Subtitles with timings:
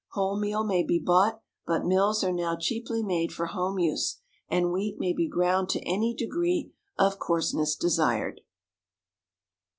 [0.13, 4.17] Whole meal may be bought; but mills are now cheaply made for home use,
[4.49, 8.41] and wheat may be ground to any degree of coarseness desired."